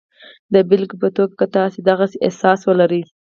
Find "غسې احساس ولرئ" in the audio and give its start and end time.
1.99-3.01